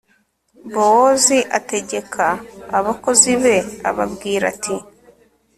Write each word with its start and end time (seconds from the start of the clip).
bowozi 0.73 1.37
ategeka 1.57 2.25
abakozi 2.77 3.31
be, 3.43 3.57
ababwira 3.89 4.43
ati 4.53 4.75